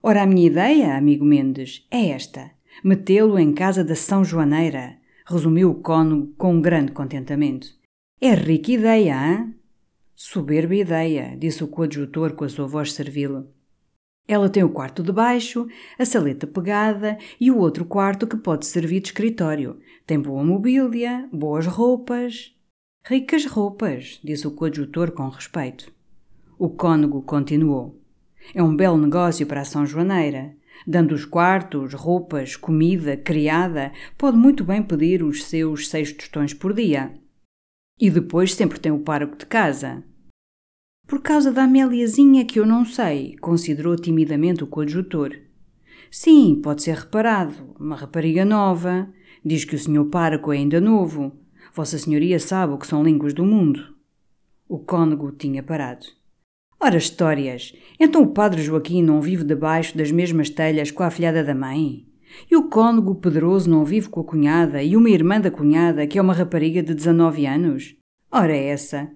Ora, 0.00 0.22
a 0.22 0.26
minha 0.26 0.46
ideia, 0.46 0.96
amigo 0.96 1.24
Mendes, 1.24 1.86
é 1.90 2.10
esta: 2.10 2.52
metê-lo 2.84 3.38
em 3.38 3.52
casa 3.52 3.82
da 3.84 3.96
São 3.96 4.24
Joaneira, 4.24 4.96
resumiu 5.26 5.70
o 5.70 5.82
cônego 5.82 6.32
com 6.38 6.54
um 6.54 6.62
grande 6.62 6.92
contentamento. 6.92 7.68
É 8.20 8.32
rica 8.32 8.70
ideia, 8.70 9.16
hã? 9.16 9.54
Soberba 10.14 10.74
ideia, 10.74 11.36
disse 11.36 11.64
o 11.64 11.68
coadjutor 11.68 12.34
com 12.34 12.44
a 12.44 12.48
sua 12.48 12.66
voz 12.66 12.92
servil. 12.92 13.48
Ela 14.26 14.48
tem 14.48 14.62
o 14.62 14.68
quarto 14.68 15.02
de 15.02 15.10
baixo, 15.10 15.66
a 15.98 16.04
saleta 16.04 16.46
pegada 16.46 17.18
e 17.40 17.50
o 17.50 17.58
outro 17.58 17.84
quarto 17.84 18.26
que 18.26 18.36
pode 18.36 18.66
servir 18.66 19.00
de 19.00 19.08
escritório. 19.08 19.80
Tem 20.06 20.20
boa 20.20 20.44
mobília, 20.44 21.28
boas 21.32 21.66
roupas. 21.66 22.54
Ricas 23.04 23.46
roupas, 23.46 24.20
disse 24.22 24.46
o 24.46 24.50
coadjutor 24.50 25.12
com 25.12 25.28
respeito. 25.28 25.92
O 26.58 26.68
cônego 26.68 27.22
continuou. 27.22 27.97
É 28.54 28.62
um 28.62 28.74
belo 28.74 28.96
negócio 28.96 29.46
para 29.46 29.60
a 29.60 29.64
São 29.64 29.84
Joaneira. 29.84 30.56
Dando 30.86 31.14
os 31.14 31.24
quartos, 31.24 31.92
roupas, 31.92 32.56
comida, 32.56 33.16
criada, 33.16 33.92
pode 34.16 34.36
muito 34.36 34.64
bem 34.64 34.82
pedir 34.82 35.22
os 35.22 35.44
seus 35.44 35.88
seis 35.88 36.12
tostões 36.12 36.54
por 36.54 36.72
dia. 36.72 37.12
E 38.00 38.10
depois 38.10 38.54
sempre 38.54 38.78
tem 38.78 38.92
o 38.92 39.00
pároco 39.00 39.36
de 39.36 39.44
casa. 39.44 40.02
Por 41.06 41.20
causa 41.20 41.50
da 41.50 41.64
Améliazinha 41.64 42.44
que 42.44 42.60
eu 42.60 42.66
não 42.66 42.84
sei, 42.84 43.36
considerou 43.40 43.96
timidamente 43.96 44.62
o 44.62 44.66
coadjutor. 44.66 45.34
Sim, 46.10 46.60
pode 46.62 46.82
ser 46.82 46.96
reparado. 46.96 47.74
Uma 47.78 47.96
rapariga 47.96 48.44
nova. 48.44 49.12
Diz 49.44 49.64
que 49.64 49.74
o 49.74 49.78
senhor 49.78 50.06
pároco 50.06 50.52
é 50.52 50.56
ainda 50.56 50.80
novo. 50.80 51.32
Vossa 51.74 51.98
Senhoria 51.98 52.38
sabe 52.38 52.74
o 52.74 52.78
que 52.78 52.86
são 52.86 53.02
línguas 53.02 53.34
do 53.34 53.44
mundo. 53.44 53.94
O 54.68 54.78
cônego 54.78 55.32
tinha 55.32 55.62
parado. 55.62 56.17
Ora, 56.80 56.96
histórias! 56.96 57.74
Então 57.98 58.22
o 58.22 58.28
padre 58.28 58.62
Joaquim 58.62 59.02
não 59.02 59.20
vive 59.20 59.42
debaixo 59.42 59.98
das 59.98 60.12
mesmas 60.12 60.48
telhas 60.48 60.92
com 60.92 61.02
a 61.02 61.08
afilhada 61.08 61.42
da 61.42 61.52
mãe? 61.52 62.06
E 62.48 62.56
o 62.56 62.68
cônego 62.68 63.16
Pedroso 63.16 63.68
não 63.68 63.84
vive 63.84 64.08
com 64.08 64.20
a 64.20 64.24
cunhada 64.24 64.80
e 64.80 64.96
uma 64.96 65.10
irmã 65.10 65.40
da 65.40 65.50
cunhada, 65.50 66.06
que 66.06 66.16
é 66.16 66.22
uma 66.22 66.32
rapariga 66.32 66.80
de 66.80 66.94
19 66.94 67.46
anos? 67.46 67.96
Ora, 68.30 68.56
essa! 68.56 69.10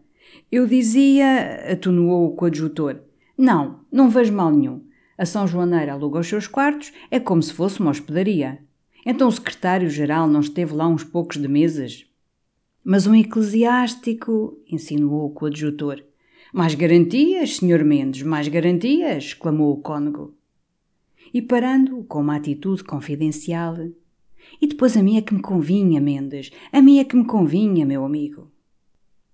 Eu 0.51 0.67
dizia, 0.67 1.73
atenuou 1.73 2.27
o 2.27 2.35
coadjutor. 2.35 3.01
Não, 3.39 3.85
não 3.93 4.11
vejo 4.11 4.33
mal 4.33 4.51
nenhum. 4.51 4.85
A 5.17 5.25
São 5.25 5.47
Joaneira 5.47 5.93
aluga 5.93 6.19
os 6.19 6.27
seus 6.27 6.49
quartos, 6.49 6.93
é 7.13 7.21
como 7.21 7.43
se 7.43 7.55
fosse 7.55 7.79
uma 7.79 7.93
hospedaria. 7.93 8.59
Então 9.07 9.29
o 9.29 9.33
secretário-geral 9.33 10.27
não 10.27 10.41
esteve 10.41 10.75
lá 10.75 10.89
uns 10.89 11.05
poucos 11.05 11.41
de 11.41 11.47
meses? 11.47 12.07
Mas 12.83 13.07
um 13.07 13.15
eclesiástico, 13.15 14.59
insinuou 14.69 15.27
o 15.27 15.31
coadjutor. 15.31 16.03
Mais 16.53 16.75
garantias, 16.75 17.57
senhor 17.57 17.83
Mendes, 17.83 18.23
mais 18.23 18.47
garantias, 18.47 19.25
exclamou 19.25 19.73
o 19.73 19.81
cônego 19.81 20.35
e 21.33 21.41
parando 21.41 22.05
com 22.05 22.21
uma 22.21 22.37
atitude 22.37 22.85
confidencial. 22.85 23.77
E 24.61 24.67
depois 24.67 24.97
a 24.97 25.03
mim 25.03 25.17
é 25.17 25.23
que 25.23 25.33
me 25.33 25.41
convinha, 25.41 26.01
Mendes, 26.01 26.51
a 26.71 26.83
mim 26.83 26.99
é 26.99 27.05
que 27.05 27.17
me 27.17 27.25
convinha, 27.25 27.87
meu 27.87 28.05
amigo. 28.05 28.51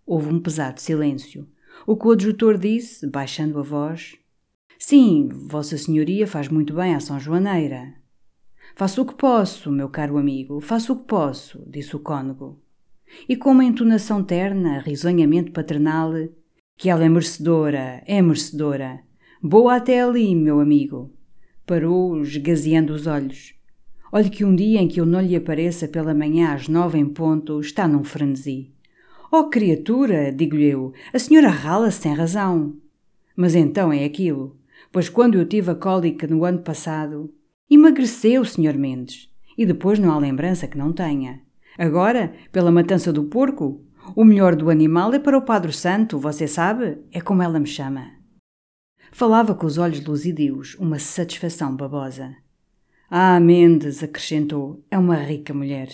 Houve 0.07 0.33
um 0.33 0.41
pesado 0.41 0.81
silêncio. 0.81 1.49
O 1.87 1.97
coadjutor 1.97 2.57
disse, 2.57 3.07
baixando 3.07 3.59
a 3.59 3.63
voz: 3.63 4.17
Sim, 4.79 5.29
Vossa 5.29 5.77
Senhoria 5.77 6.27
faz 6.27 6.49
muito 6.49 6.73
bem 6.75 6.95
à 6.95 7.01
São 7.01 7.19
Joaneira. 7.19 7.95
Faço 8.77 9.03
o 9.03 9.07
que 9.07 9.15
posso, 9.15 9.73
meu 9.73 9.89
caro 9.89 10.19
amigo, 10.19 10.61
faço 10.61 10.93
o 10.93 10.97
que 10.97 11.07
posso, 11.07 11.61
disse 11.67 11.97
o 11.97 11.99
cônego. 11.99 12.63
E 13.29 13.35
com 13.35 13.51
uma 13.51 13.65
entonação 13.65 14.23
terna, 14.23 14.79
risonhamente 14.79 15.51
paternal, 15.51 16.13
que 16.79 16.89
ela 16.89 17.05
é 17.05 17.09
merecedora, 17.09 18.01
é 18.07 18.23
merecedora. 18.23 19.01
Boa 19.43 19.75
até 19.75 20.01
ali, 20.01 20.33
meu 20.33 20.61
amigo. 20.61 21.13
Parou, 21.67 22.23
esgazeando 22.23 22.93
os 22.93 23.09
olhos. 23.09 23.53
Olhe 24.13 24.31
que 24.31 24.45
um 24.45 24.55
dia 24.55 24.81
em 24.81 24.87
que 24.87 25.01
eu 25.01 25.05
não 25.05 25.21
lhe 25.21 25.35
apareça 25.35 25.89
pela 25.89 26.15
manhã 26.15 26.55
às 26.55 26.69
nove 26.69 26.97
em 26.97 27.07
ponto, 27.07 27.61
está 27.61 27.89
num 27.89 28.05
frenesi. 28.05 28.73
Oh, 29.31 29.51
criatura, 29.51 30.33
digo-lhe 30.33 30.67
eu, 30.67 30.93
a 31.13 31.19
senhora 31.19 31.49
rala-se 31.49 32.03
sem 32.03 32.15
razão. 32.15 32.77
Mas 33.37 33.57
então 33.57 33.93
é 33.93 34.05
aquilo, 34.05 34.57
pois 34.93 35.09
quando 35.09 35.37
eu 35.37 35.45
tive 35.45 35.73
a 35.73 35.75
cólica 35.75 36.29
no 36.29 36.45
ano 36.45 36.61
passado, 36.61 37.35
emagreceu, 37.69 38.45
Sr. 38.45 38.79
Mendes, 38.79 39.29
e 39.59 39.67
depois 39.67 39.99
não 39.99 40.13
há 40.13 40.19
lembrança 40.19 40.69
que 40.69 40.79
não 40.79 40.93
tenha. 40.93 41.41
Agora, 41.77 42.33
pela 42.53 42.71
matança 42.71 43.13
do 43.13 43.25
porco, 43.25 43.85
o 44.15 44.25
melhor 44.25 44.57
do 44.57 44.71
animal 44.71 45.13
é 45.13 45.19
para 45.19 45.37
o 45.37 45.43
Padre 45.43 45.73
Santo, 45.73 46.19
você 46.19 46.47
sabe? 46.47 46.99
É 47.13 47.21
como 47.21 47.43
ela 47.43 47.59
me 47.59 47.67
chama. 47.67 48.13
Falava 49.11 49.55
com 49.55 49.67
os 49.67 49.79
olhos 49.79 50.05
luzidios, 50.05 50.77
uma 50.79 50.99
satisfação 50.99 51.75
babosa. 51.75 52.35
Ah, 53.11 53.41
Mendes, 53.41 54.03
acrescentou, 54.03 54.85
é 54.91 54.99
uma 54.99 55.17
rica 55.17 55.55
mulher. 55.55 55.89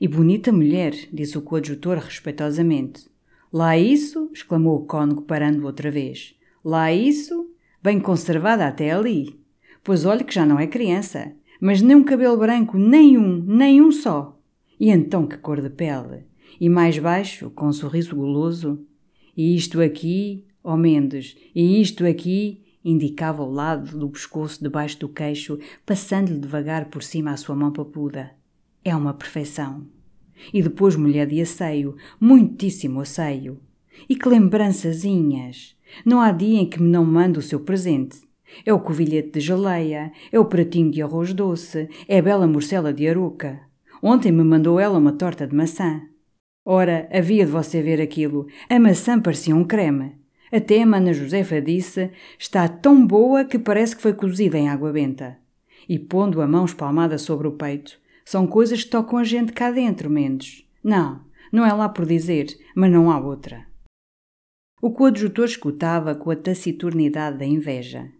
E 0.00 0.06
bonita 0.06 0.52
mulher, 0.52 0.92
disse 1.12 1.38
o 1.38 1.42
coadjutor 1.42 1.98
respeitosamente. 1.98 3.08
Lá 3.52 3.78
isso, 3.78 4.30
exclamou 4.32 4.76
o 4.76 4.86
cônego 4.86 5.22
parando 5.22 5.66
outra 5.66 5.90
vez. 5.90 6.34
Lá 6.64 6.92
isso, 6.92 7.50
bem 7.82 7.98
conservada 7.98 8.66
até 8.66 8.90
ali. 8.90 9.40
Pois 9.82 10.04
olhe 10.04 10.22
que 10.22 10.34
já 10.34 10.44
não 10.44 10.58
é 10.58 10.66
criança, 10.66 11.32
mas 11.60 11.80
nem 11.80 11.96
um 11.96 12.04
cabelo 12.04 12.36
branco, 12.36 12.76
nenhum, 12.76 13.42
nenhum 13.42 13.90
só. 13.90 14.38
E 14.78 14.90
então 14.90 15.26
que 15.26 15.38
cor 15.38 15.60
de 15.60 15.70
pele! 15.70 16.27
E 16.60 16.68
mais 16.68 16.98
baixo, 16.98 17.50
com 17.50 17.66
um 17.66 17.72
sorriso 17.72 18.16
goloso. 18.16 18.84
E 19.36 19.54
isto 19.56 19.80
aqui, 19.80 20.44
Ó 20.62 20.74
oh 20.74 20.76
Mendes, 20.76 21.36
e 21.54 21.80
isto 21.80 22.04
aqui 22.04 22.62
indicava 22.84 23.42
o 23.42 23.50
lado 23.50 23.96
do 23.96 24.08
pescoço 24.08 24.62
debaixo 24.62 24.98
do 24.98 25.08
queixo, 25.08 25.58
passando-lhe 25.84 26.38
devagar 26.38 26.86
por 26.86 27.02
cima 27.02 27.30
a 27.32 27.36
sua 27.36 27.54
mão 27.54 27.72
papuda. 27.72 28.32
É 28.84 28.94
uma 28.94 29.14
perfeição. 29.14 29.86
E 30.52 30.62
depois 30.62 30.96
mulher 30.96 31.26
de 31.26 31.40
asseio, 31.40 31.96
muitíssimo 32.20 33.00
asseio. 33.00 33.60
E 34.08 34.16
que 34.16 34.28
lembrançazinhas! 34.28 35.76
Não 36.04 36.20
há 36.20 36.30
dia 36.32 36.60
em 36.60 36.68
que 36.68 36.80
me 36.80 36.88
não 36.88 37.04
mande 37.04 37.38
o 37.38 37.42
seu 37.42 37.60
presente. 37.60 38.20
É 38.64 38.72
o 38.72 38.80
covilhete 38.80 39.32
de 39.32 39.40
geleia, 39.40 40.12
é 40.32 40.38
o 40.38 40.44
pratinho 40.44 40.90
de 40.90 41.02
arroz 41.02 41.32
doce, 41.34 41.88
é 42.06 42.18
a 42.18 42.22
bela 42.22 42.46
morcela 42.46 42.92
de 42.92 43.06
aruca. 43.06 43.60
Ontem 44.02 44.32
me 44.32 44.42
mandou 44.42 44.78
ela 44.78 44.98
uma 44.98 45.12
torta 45.12 45.46
de 45.46 45.54
maçã. 45.54 46.02
Ora, 46.70 47.08
havia 47.10 47.46
de 47.46 47.50
você 47.50 47.80
ver 47.80 47.98
aquilo. 47.98 48.46
A 48.68 48.78
maçã 48.78 49.18
parecia 49.18 49.56
um 49.56 49.64
creme. 49.64 50.16
Até 50.52 50.82
a 50.82 50.86
mana 50.86 51.14
Josefa 51.14 51.62
disse: 51.62 52.10
Está 52.38 52.68
tão 52.68 53.06
boa 53.06 53.42
que 53.42 53.58
parece 53.58 53.96
que 53.96 54.02
foi 54.02 54.12
cozida 54.12 54.58
em 54.58 54.68
água 54.68 54.92
benta. 54.92 55.38
E 55.88 55.98
pondo 55.98 56.42
a 56.42 56.46
mão 56.46 56.66
espalmada 56.66 57.16
sobre 57.16 57.48
o 57.48 57.52
peito, 57.52 57.98
são 58.22 58.46
coisas 58.46 58.84
que 58.84 58.90
tocam 58.90 59.18
a 59.18 59.24
gente 59.24 59.50
cá 59.50 59.70
dentro, 59.70 60.10
Mendes. 60.10 60.68
Não, 60.84 61.22
não 61.50 61.64
é 61.64 61.72
lá 61.72 61.88
por 61.88 62.04
dizer, 62.04 62.48
mas 62.76 62.92
não 62.92 63.10
há 63.10 63.18
outra. 63.18 63.66
O 64.82 64.90
coadjutor 64.90 65.46
escutava 65.46 66.14
com 66.14 66.30
a 66.30 66.36
taciturnidade 66.36 67.38
da 67.38 67.46
inveja. 67.46 68.12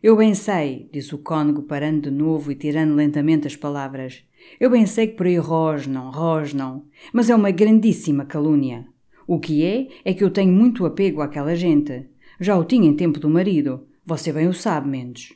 Eu 0.00 0.16
bem 0.16 0.34
sei, 0.34 0.88
disse 0.92 1.16
o 1.16 1.18
cônego 1.18 1.62
parando 1.62 2.02
de 2.02 2.16
novo 2.16 2.52
e 2.52 2.54
tirando 2.54 2.94
lentamente 2.94 3.48
as 3.48 3.56
palavras. 3.56 4.22
Eu 4.58 4.70
bem 4.70 4.86
sei 4.86 5.08
que 5.08 5.16
por 5.16 5.26
aí 5.26 5.36
rosnam, 5.36 6.10
rosnam, 6.10 6.84
mas 7.12 7.28
é 7.28 7.34
uma 7.34 7.50
grandíssima 7.50 8.24
calúnia. 8.24 8.86
O 9.26 9.40
que 9.40 9.64
é, 9.64 9.88
é 10.04 10.14
que 10.14 10.22
eu 10.22 10.30
tenho 10.30 10.52
muito 10.52 10.86
apego 10.86 11.20
àquela 11.20 11.54
gente. 11.54 12.08
Já 12.40 12.56
o 12.56 12.64
tinha 12.64 12.88
em 12.88 12.94
tempo 12.94 13.18
do 13.18 13.28
marido. 13.28 13.86
Você 14.04 14.32
bem 14.32 14.46
o 14.46 14.54
sabe, 14.54 14.88
Mendes. 14.88 15.32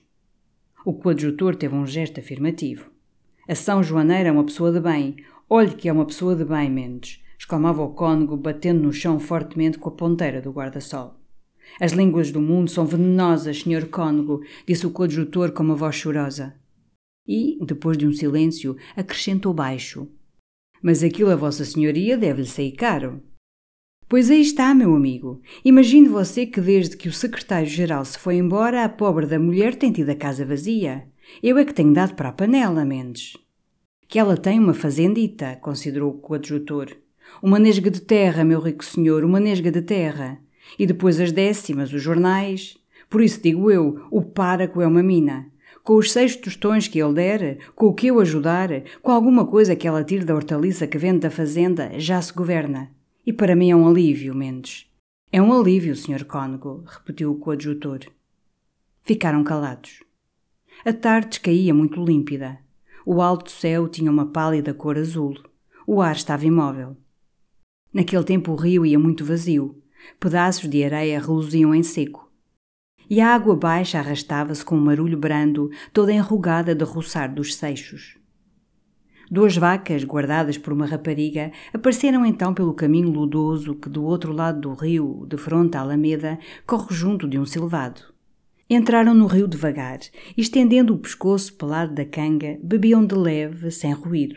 O 0.85 0.95
coadjutor 0.95 1.57
teve 1.57 1.75
um 1.75 1.87
gesto 1.87 2.21
afirmativo. 2.21 2.91
A 3.49 3.55
São 3.55 3.83
Joaneira 3.83 4.29
é 4.29 4.33
uma 4.33 4.45
pessoa 4.45 4.71
de 4.71 4.81
bem. 4.81 5.17
Olhe 5.49 5.75
que 5.75 5.89
é 5.89 5.93
uma 5.93 6.07
pessoa 6.07 6.37
de 6.37 6.45
bem, 6.45 6.71
Mendes, 6.71 7.21
exclamava 7.37 7.83
o 7.83 7.91
cônego, 7.95 8.37
batendo 8.37 8.83
no 8.83 8.93
chão 8.93 9.19
fortemente 9.19 9.77
com 9.77 9.89
a 9.89 9.93
ponteira 9.93 10.41
do 10.41 10.53
guarda-sol. 10.53 11.17
As 11.81 11.93
línguas 11.93 12.31
do 12.31 12.41
mundo 12.41 12.71
são 12.71 12.87
venenosas, 12.87 13.63
senhor 13.63 13.87
cônego, 13.87 14.41
disse 14.67 14.87
o 14.87 14.91
coadjutor 14.91 15.51
com 15.51 15.65
uma 15.65 15.75
voz 15.75 15.97
chorosa. 15.97 16.55
E, 17.27 17.59
depois 17.65 17.97
de 17.97 18.07
um 18.07 18.13
silêncio, 18.13 18.77
acrescentou 18.97 19.55
baixo. 19.55 20.09
Mas 20.83 21.03
aquilo 21.03 21.31
a 21.31 21.37
Vossa 21.37 21.65
Senhoria 21.65 22.17
deve-lhe 22.17 22.47
sair 22.47 22.73
caro. 22.73 23.23
Pois 24.09 24.29
aí 24.29 24.41
está, 24.41 24.75
meu 24.75 24.95
amigo. 24.97 25.41
Imagine 25.65 26.09
você 26.09 26.45
que 26.45 26.61
desde 26.61 26.97
que 26.97 27.09
o 27.09 27.13
secretário-geral 27.13 28.05
se 28.05 28.19
foi 28.19 28.37
embora, 28.37 28.85
a 28.85 28.89
pobre 28.89 29.25
da 29.25 29.39
mulher 29.39 29.77
tem 29.77 29.93
tido 29.93 30.11
a 30.11 30.17
casa 30.17 30.45
vazia. 30.45 31.07
Eu 31.41 31.57
é 31.59 31.65
que 31.65 31.73
tenho 31.73 31.93
dado 31.93 32.15
para 32.15 32.31
a 32.31 32.33
panela, 32.33 32.85
Mendes. 32.85 33.37
Que 34.09 34.19
ela 34.19 34.37
tem 34.37 34.59
uma 34.59 34.75
fazendita, 34.75 35.55
considerou 35.63 36.11
o 36.11 36.19
coadjutor. 36.19 36.89
Uma 37.41 37.61
nesga 37.61 37.89
de 37.89 38.01
terra, 38.01 38.43
meu 38.43 38.59
rico 38.59 38.85
senhor, 38.85 39.23
uma 39.23 39.39
nesga 39.39 39.71
de 39.71 39.83
terra. 39.83 40.41
E 40.77 40.87
depois 40.87 41.21
as 41.21 41.31
décimas, 41.31 41.93
os 41.93 42.03
jornais. 42.03 42.77
Por 43.09 43.23
isso 43.23 43.41
digo 43.41 43.71
eu, 43.71 44.07
o 44.11 44.23
páraco 44.23 44.81
é 44.81 44.87
uma 44.89 45.05
mina. 45.05 45.47
Com 45.91 45.97
os 45.97 46.13
seis 46.13 46.37
tostões 46.37 46.87
que 46.87 47.03
ele 47.03 47.15
der, 47.15 47.59
com 47.75 47.87
o 47.87 47.93
que 47.93 48.07
eu 48.07 48.21
ajudar, 48.21 48.69
com 49.03 49.11
alguma 49.11 49.45
coisa 49.45 49.75
que 49.75 49.89
ela 49.89 50.05
tire 50.05 50.25
da 50.25 50.37
hortaliça 50.37 50.87
que 50.87 50.97
vende 50.97 51.19
da 51.19 51.33
fazenda, 51.33 51.99
já 51.99 52.23
se 52.23 52.33
governa. 52.33 52.93
E 53.27 53.33
para 53.33 53.57
mim 53.57 53.73
é 53.73 53.75
um 53.75 53.89
alívio, 53.89 54.33
Mendes. 54.33 54.87
É 55.33 55.43
um 55.43 55.53
alívio, 55.53 55.97
Sr. 55.97 56.25
Cônego, 56.27 56.85
repetiu 56.87 57.33
o 57.33 57.39
coadjutor. 57.41 58.03
Ficaram 59.03 59.43
calados. 59.43 60.05
A 60.85 60.93
tarde 60.93 61.31
descaía 61.31 61.75
muito 61.75 62.05
límpida. 62.05 62.61
O 63.05 63.21
alto 63.21 63.51
céu 63.51 63.89
tinha 63.89 64.13
uma 64.13 64.27
pálida 64.27 64.73
cor 64.73 64.97
azul. 64.97 65.35
O 65.89 66.01
ar 66.01 66.15
estava 66.15 66.47
imóvel. 66.47 66.97
Naquele 67.93 68.23
tempo 68.23 68.53
o 68.53 68.55
rio 68.55 68.87
ia 68.87 68.97
muito 68.97 69.25
vazio. 69.25 69.83
Pedaços 70.21 70.71
de 70.71 70.85
areia 70.85 71.19
reluziam 71.19 71.75
em 71.75 71.83
seco. 71.83 72.30
E 73.11 73.21
a 73.21 73.35
água 73.35 73.57
baixa 73.57 73.99
arrastava-se 73.99 74.65
com 74.65 74.77
um 74.77 74.81
marulho 74.81 75.19
brando, 75.19 75.69
toda 75.93 76.13
enrugada 76.13 76.77
de 76.77 76.85
roçar 76.85 77.35
dos 77.35 77.57
seixos. 77.57 78.17
Duas 79.29 79.57
vacas, 79.57 80.05
guardadas 80.05 80.57
por 80.57 80.73
uma 80.73 80.87
rapariga, 80.87 81.51
apareceram 81.75 82.25
então 82.25 82.55
pelo 82.55 82.73
caminho 82.73 83.11
ludoso 83.11 83.75
que, 83.75 83.89
do 83.89 84.05
outro 84.05 84.33
lado 84.33 84.61
do 84.61 84.75
rio, 84.75 85.27
de 85.29 85.37
fronte 85.37 85.77
à 85.77 85.81
Alameda, 85.81 86.39
corre 86.65 86.95
junto 86.95 87.27
de 87.29 87.37
um 87.37 87.45
silvado. 87.45 88.01
Entraram 88.69 89.13
no 89.13 89.27
rio 89.27 89.49
devagar 89.49 89.99
estendendo 90.37 90.95
o 90.95 90.99
pescoço 90.99 91.53
pelado 91.55 91.93
da 91.93 92.05
canga, 92.05 92.61
bebiam 92.63 93.05
de 93.05 93.17
leve, 93.17 93.73
sem 93.73 93.93
ruído. 93.93 94.37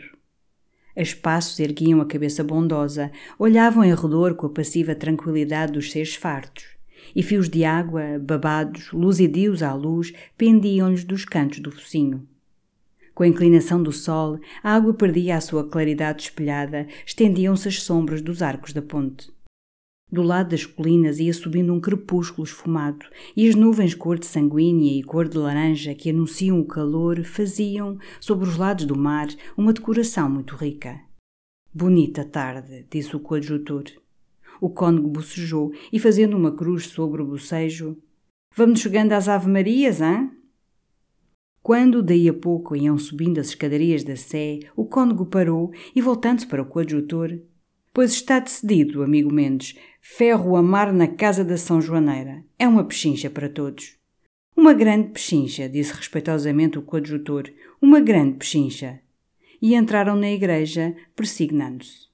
A 0.96 1.02
espaços 1.02 1.60
erguiam 1.60 2.00
a 2.00 2.06
cabeça 2.06 2.42
bondosa, 2.42 3.12
olhavam 3.38 3.84
em 3.84 3.94
redor 3.94 4.34
com 4.34 4.46
a 4.46 4.50
passiva 4.50 4.96
tranquilidade 4.96 5.72
dos 5.72 5.92
seres 5.92 6.16
fartos, 6.16 6.73
e 7.14 7.22
fios 7.22 7.48
de 7.48 7.64
água, 7.64 8.18
babados, 8.20 8.92
luzidios 8.92 9.62
à 9.62 9.72
luz, 9.74 10.12
pendiam-lhes 10.36 11.04
dos 11.04 11.24
cantos 11.24 11.60
do 11.60 11.70
focinho. 11.70 12.26
Com 13.14 13.22
a 13.22 13.28
inclinação 13.28 13.82
do 13.82 13.92
sol, 13.92 14.40
a 14.62 14.74
água 14.74 14.92
perdia 14.92 15.36
a 15.36 15.40
sua 15.40 15.68
claridade 15.68 16.24
espelhada, 16.24 16.88
estendiam-se 17.06 17.68
as 17.68 17.80
sombras 17.82 18.20
dos 18.20 18.42
arcos 18.42 18.72
da 18.72 18.82
ponte. 18.82 19.32
Do 20.10 20.22
lado 20.22 20.50
das 20.50 20.66
colinas 20.66 21.18
ia 21.18 21.32
subindo 21.32 21.72
um 21.72 21.80
crepúsculo 21.80 22.44
esfumado, 22.44 23.06
e 23.36 23.48
as 23.48 23.54
nuvens 23.54 23.94
cor 23.94 24.18
de 24.18 24.26
sanguínea 24.26 24.98
e 24.98 25.02
cor 25.02 25.28
de 25.28 25.38
laranja 25.38 25.94
que 25.94 26.10
anunciam 26.10 26.60
o 26.60 26.66
calor 26.66 27.24
faziam, 27.24 27.98
sobre 28.20 28.48
os 28.48 28.56
lados 28.56 28.84
do 28.84 28.96
mar, 28.96 29.28
uma 29.56 29.72
decoração 29.72 30.28
muito 30.28 30.56
rica. 30.56 31.00
Bonita 31.72 32.24
tarde, 32.24 32.86
disse 32.90 33.16
o 33.16 33.20
coadjutor. 33.20 33.84
O 34.64 34.70
cônego 34.70 35.08
bocejou 35.08 35.74
e, 35.92 35.98
fazendo 35.98 36.38
uma 36.38 36.50
cruz 36.50 36.86
sobre 36.86 37.20
o 37.20 37.26
bocejo, 37.26 37.98
Vamos 38.56 38.80
chegando 38.80 39.12
às 39.12 39.28
Ave-Marias, 39.28 40.00
hã? 40.00 40.30
Quando, 41.62 42.02
daí 42.02 42.30
a 42.30 42.32
pouco, 42.32 42.74
iam 42.74 42.96
subindo 42.96 43.38
as 43.38 43.48
escadarias 43.48 44.02
da 44.02 44.16
Sé, 44.16 44.60
o 44.74 44.86
cônego 44.86 45.26
parou 45.26 45.70
e, 45.94 46.00
voltando-se 46.00 46.46
para 46.46 46.62
o 46.62 46.64
coadjutor, 46.64 47.38
Pois 47.92 48.12
está 48.12 48.38
decidido, 48.38 49.02
amigo 49.02 49.30
Mendes, 49.30 49.76
ferro 50.00 50.56
a 50.56 50.62
mar 50.62 50.94
na 50.94 51.08
casa 51.08 51.44
da 51.44 51.58
São 51.58 51.78
Joaneira. 51.78 52.42
É 52.58 52.66
uma 52.66 52.84
pechincha 52.84 53.28
para 53.28 53.50
todos. 53.50 53.98
Uma 54.56 54.72
grande 54.72 55.10
pechincha, 55.10 55.68
disse 55.68 55.92
respeitosamente 55.92 56.78
o 56.78 56.82
coadjutor. 56.82 57.52
Uma 57.82 58.00
grande 58.00 58.38
pechincha. 58.38 58.98
E 59.60 59.74
entraram 59.74 60.16
na 60.16 60.30
igreja, 60.30 60.96
persignando-se. 61.14 62.13